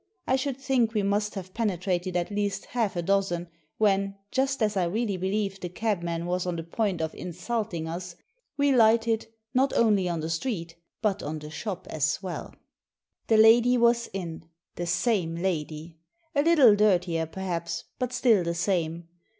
I 0.25 0.35
should 0.35 0.57
think 0.57 0.95
we 0.95 1.03
must 1.03 1.35
have 1.35 1.53
penetrated 1.53 2.17
at 2.17 2.31
least 2.31 2.65
half 2.65 2.95
a 2.95 3.03
dozen 3.03 3.49
when, 3.77 4.15
just 4.31 4.63
as 4.63 4.75
I 4.75 4.85
really 4.85 5.15
believe 5.15 5.59
the 5.59 5.69
cabman 5.69 6.25
was 6.25 6.47
on 6.47 6.55
the 6.55 6.63
point 6.63 7.01
of 7.01 7.13
in 7.13 7.31
sulting 7.33 7.87
us, 7.87 8.15
we 8.57 8.71
lighted, 8.75 9.27
not 9.53 9.73
only 9.73 10.09
on 10.09 10.21
the 10.21 10.29
street, 10.31 10.75
but 11.03 11.21
on 11.21 11.37
the 11.37 11.51
shop 11.51 11.85
as 11.91 12.17
well. 12.23 12.51
The 13.27 13.37
lady 13.37 13.77
was 13.77 14.09
in— 14.11 14.49
the 14.75 14.87
same 14.87 15.35
lady. 15.35 15.97
A 16.33 16.41
little 16.41 16.75
dirtier, 16.75 17.27
perhaps, 17.27 17.83
but 17.99 18.11
still 18.11 18.43
the 18.43 18.55
same. 18.55 19.07